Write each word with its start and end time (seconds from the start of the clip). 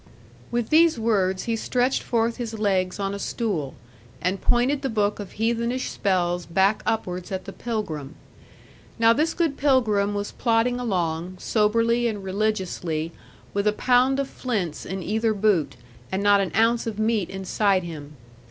With 0.49 0.69
these 0.69 0.97
words 0.97 1.43
he 1.43 1.55
stretched 1.55 2.01
forth 2.01 2.37
his 2.37 2.57
legs 2.57 2.99
on 2.99 3.13
a 3.13 3.19
stool, 3.19 3.75
and 4.19 4.41
pointed 4.41 4.81
the 4.81 4.89
book 4.89 5.19
of 5.19 5.33
heathenish 5.33 5.91
spells 5.91 6.47
back 6.47 6.81
upwards 6.87 7.31
at 7.31 7.45
the 7.45 7.53
pilgrim. 7.53 8.15
Now 8.97 9.13
this 9.13 9.35
good 9.35 9.57
pilgrim 9.57 10.15
was 10.15 10.31
plodding 10.31 10.79
along, 10.79 11.37
soberly 11.37 12.07
and 12.07 12.23
religiously, 12.23 13.11
with 13.53 13.67
a 13.67 13.73
pound 13.73 14.19
of 14.19 14.27
flints 14.27 14.87
in 14.87 15.03
either 15.03 15.35
boot, 15.35 15.75
and 16.11 16.23
not 16.23 16.41
an 16.41 16.51
ounce 16.55 16.87
of 16.87 16.97
meat 16.97 17.29
inside 17.29 17.83
him. 17.83 18.15